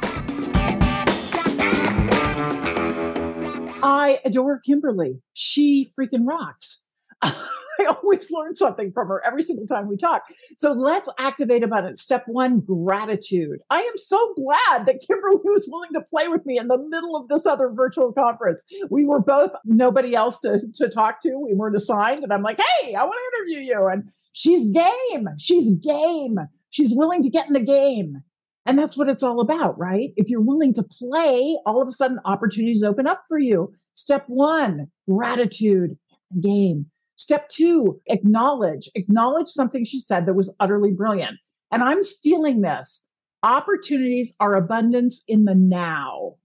I 3.83 4.19
adore 4.25 4.59
Kimberly. 4.59 5.21
She 5.33 5.91
freaking 5.97 6.25
rocks. 6.27 6.83
I 7.21 7.85
always 7.85 8.29
learn 8.31 8.55
something 8.55 8.91
from 8.91 9.07
her 9.07 9.25
every 9.25 9.43
single 9.43 9.65
time 9.65 9.87
we 9.87 9.97
talk. 9.97 10.23
So 10.57 10.71
let's 10.71 11.09
activate 11.17 11.63
abundance. 11.63 12.01
Step 12.01 12.23
one 12.27 12.59
gratitude. 12.59 13.59
I 13.69 13.81
am 13.81 13.97
so 13.97 14.33
glad 14.35 14.85
that 14.85 15.03
Kimberly 15.07 15.37
was 15.43 15.67
willing 15.69 15.91
to 15.93 16.01
play 16.01 16.27
with 16.27 16.45
me 16.45 16.57
in 16.59 16.67
the 16.67 16.77
middle 16.77 17.15
of 17.15 17.27
this 17.27 17.45
other 17.45 17.69
virtual 17.69 18.11
conference. 18.11 18.65
We 18.89 19.05
were 19.05 19.19
both 19.19 19.51
nobody 19.65 20.15
else 20.15 20.39
to, 20.41 20.61
to 20.75 20.89
talk 20.89 21.21
to. 21.21 21.37
We 21.37 21.53
weren't 21.53 21.75
assigned. 21.75 22.23
And 22.23 22.33
I'm 22.33 22.43
like, 22.43 22.59
hey, 22.59 22.95
I 22.95 23.03
want 23.03 23.15
to 23.17 23.37
interview 23.37 23.73
you. 23.73 23.87
And 23.87 24.11
she's 24.33 24.69
game. 24.71 25.27
She's 25.37 25.73
game. 25.75 26.37
She's 26.69 26.93
willing 26.95 27.23
to 27.23 27.29
get 27.29 27.47
in 27.47 27.53
the 27.53 27.59
game. 27.59 28.23
And 28.65 28.77
that's 28.77 28.97
what 28.97 29.09
it's 29.09 29.23
all 29.23 29.39
about, 29.39 29.77
right? 29.79 30.11
If 30.15 30.29
you're 30.29 30.41
willing 30.41 30.73
to 30.75 30.83
play, 30.83 31.57
all 31.65 31.81
of 31.81 31.87
a 31.87 31.91
sudden 31.91 32.19
opportunities 32.25 32.83
open 32.83 33.07
up 33.07 33.23
for 33.27 33.39
you. 33.39 33.73
Step 33.95 34.25
one, 34.27 34.87
gratitude, 35.09 35.97
game. 36.39 36.85
Step 37.15 37.49
two, 37.49 37.99
acknowledge. 38.07 38.89
Acknowledge 38.95 39.47
something 39.47 39.83
she 39.83 39.99
said 39.99 40.25
that 40.25 40.35
was 40.35 40.55
utterly 40.59 40.91
brilliant. 40.91 41.37
And 41.71 41.83
I'm 41.83 42.03
stealing 42.03 42.61
this. 42.61 43.07
Opportunities 43.43 44.35
are 44.39 44.55
abundance 44.55 45.23
in 45.27 45.45
the 45.45 45.55
now. 45.55 46.35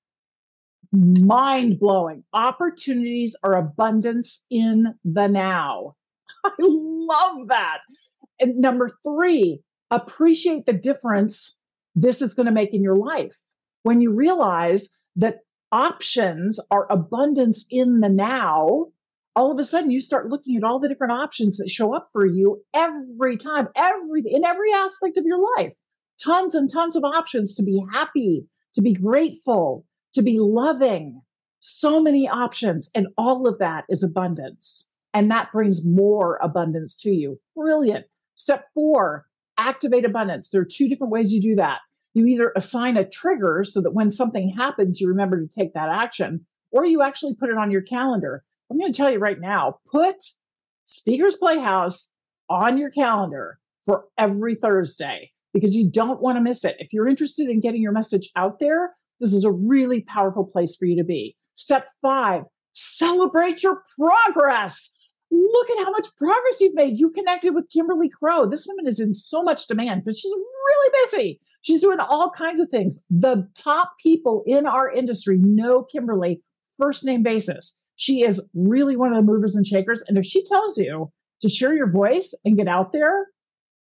Mind 0.93 1.79
blowing. 1.79 2.25
Opportunities 2.33 3.37
are 3.43 3.55
abundance 3.55 4.47
in 4.51 4.95
the 5.05 5.29
now. 5.29 5.97
I 6.45 6.53
love 6.59 7.49
that. 7.49 7.79
And 8.41 8.57
number 8.57 8.91
three, 9.05 9.61
appreciate 9.91 10.67
the 10.67 10.73
difference 10.73 11.61
this 11.97 12.23
is 12.23 12.35
going 12.35 12.47
to 12.47 12.53
make 12.53 12.73
in 12.73 12.83
your 12.83 12.97
life. 12.97 13.37
When 13.83 14.01
you 14.01 14.13
realize 14.13 14.91
that 15.17 15.41
options 15.73 16.61
are 16.71 16.87
abundance 16.93 17.67
in 17.71 18.01
the 18.01 18.09
now, 18.09 18.87
all 19.35 19.51
of 19.51 19.59
a 19.59 19.65
sudden 19.65 19.91
you 19.91 20.01
start 20.01 20.29
looking 20.29 20.57
at 20.57 20.63
all 20.63 20.79
the 20.79 20.89
different 20.89 21.13
options 21.13 21.57
that 21.57 21.71
show 21.71 21.95
up 21.95 22.11
for 22.13 22.27
you 22.27 22.63
every 22.75 23.37
time, 23.37 23.69
every 23.75 24.23
in 24.27 24.45
every 24.45 24.73
aspect 24.73 25.17
of 25.17 25.25
your 25.25 25.41
life. 25.57 25.75
Tons 26.23 26.55
and 26.55 26.71
tons 26.71 26.97
of 26.97 27.05
options 27.05 27.55
to 27.55 27.63
be 27.63 27.83
happy, 27.93 28.47
to 28.75 28.83
be 28.83 28.95
grateful, 28.95 29.85
to 30.15 30.23
be 30.23 30.39
loving. 30.39 31.23
So 31.61 32.01
many 32.01 32.29
options, 32.29 32.91
and 32.95 33.09
all 33.19 33.49
of 33.49 33.59
that 33.59 33.85
is 33.89 34.03
abundance. 34.03 34.93
And 35.13 35.31
that 35.31 35.51
brings 35.53 35.85
more 35.85 36.39
abundance 36.43 36.97
to 36.99 37.11
you. 37.11 37.41
Brilliant. 37.57 38.07
Step 38.35 38.67
four, 38.75 39.27
activate 39.59 40.05
abundance. 40.05 40.51
There 40.51 40.61
are 40.61 40.67
two 40.71 40.89
different 40.89 41.13
ways 41.13 41.33
you 41.33 41.43
do 41.43 41.57
that. 41.57 41.79
You 42.17 42.25
either 42.29 42.51
assign 42.57 42.97
a 42.97 43.07
trigger 43.07 43.63
so 43.63 43.83
that 43.83 43.93
when 43.93 44.11
something 44.11 44.49
happens, 44.49 45.03
you 45.03 45.07
remember 45.07 45.39
to 45.39 45.47
take 45.47 45.75
that 45.75 45.91
action, 45.91 46.47
or 46.71 46.87
you 46.87 47.03
actually 47.03 47.35
put 47.35 47.51
it 47.51 47.59
on 47.59 47.71
your 47.71 47.83
calendar. 47.83 48.43
I'm 48.71 48.79
going 48.79 48.91
to 48.91 48.97
tell 48.97 49.11
you 49.11 49.19
right 49.19 49.39
now 49.39 49.81
put 49.93 50.25
Speakers 50.85 51.37
Playhouse 51.37 52.15
on 52.49 52.79
your 52.79 52.89
calendar 52.89 53.59
for 53.85 54.07
every 54.17 54.55
Thursday 54.55 55.31
because 55.53 55.77
you 55.77 55.91
don't 55.91 56.23
want 56.23 56.39
to 56.39 56.41
miss 56.41 56.65
it. 56.65 56.77
If 56.79 56.91
you're 56.91 57.07
interested 57.07 57.51
in 57.51 57.61
getting 57.61 57.83
your 57.83 57.93
message 57.93 58.31
out 58.35 58.61
there, 58.61 58.95
this 59.21 59.35
is 59.35 59.45
a 59.45 59.53
really 59.53 60.01
powerful 60.01 60.47
place 60.47 60.75
for 60.75 60.87
you 60.87 60.97
to 60.97 61.05
be. 61.05 61.37
Step 61.55 61.87
five, 62.01 62.45
celebrate 62.73 63.63
your 63.63 63.83
progress. 63.95 64.95
Look 65.31 65.69
at 65.69 65.85
how 65.85 65.91
much 65.91 66.09
progress 66.17 66.63
you've 66.63 66.75
made. 66.75 66.99
You 66.99 67.11
connected 67.11 67.55
with 67.55 67.69
Kimberly 67.71 68.09
Crowe. 68.09 68.49
This 68.49 68.67
woman 68.67 68.87
is 68.87 69.01
in 69.01 69.13
so 69.13 69.43
much 69.43 69.67
demand, 69.67 70.05
but 70.07 70.17
she's 70.17 70.33
really 70.33 70.95
busy. 71.05 71.41
She's 71.67 71.81
doing 71.81 71.99
all 71.99 72.31
kinds 72.31 72.61
of 72.61 72.69
things. 72.69 73.01
The 73.11 73.49
top 73.57 73.95
people 74.01 74.45
in 74.47 74.67
our 74.67 74.89
industry 74.89 75.37
know 75.37 75.83
Kimberly 75.83 76.43
first 76.79 77.05
name 77.05 77.25
basis. 77.25 77.83
She 77.97 78.23
is 78.23 78.49
really 78.55 78.97
one 78.97 79.11
of 79.13 79.17
the 79.17 79.33
movers 79.33 79.57
and 79.57 79.67
shakers. 79.67 80.05
And 80.07 80.17
if 80.17 80.25
she 80.25 80.45
tells 80.45 80.79
you 80.79 81.11
to 81.43 81.49
share 81.49 81.75
your 81.75 81.91
voice 81.91 82.39
and 82.45 82.57
get 82.57 82.69
out 82.69 82.93
there, 82.93 83.27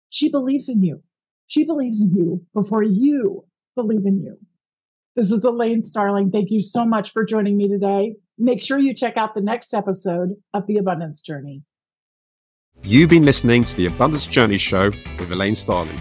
she 0.09 0.31
believes 0.31 0.71
in 0.71 0.83
you. 0.83 1.03
She 1.47 1.65
believes 1.65 2.01
in 2.01 2.15
you 2.15 2.47
before 2.55 2.83
you 2.83 3.45
believe 3.75 4.07
in 4.07 4.23
you. 4.23 4.39
This 5.15 5.31
is 5.31 5.45
Elaine 5.45 5.85
Starling. 5.85 6.31
Thank 6.31 6.51
you 6.51 6.63
so 6.63 6.87
much 6.87 7.13
for 7.13 7.23
joining 7.23 7.59
me 7.59 7.69
today. 7.69 8.15
Make 8.39 8.63
sure 8.63 8.79
you 8.79 8.95
check 8.95 9.19
out 9.19 9.35
the 9.35 9.43
next 9.43 9.75
episode 9.75 10.31
of 10.55 10.67
The 10.67 10.79
Abundance 10.79 11.21
Journey. 11.21 11.63
You've 12.83 13.11
been 13.11 13.27
listening 13.27 13.65
to 13.65 13.77
The 13.77 13.87
Abundance 13.87 14.27
Journey 14.27 14.59
Show 14.59 14.87
with 15.19 15.31
Elaine 15.31 15.55
Starling. 15.55 16.01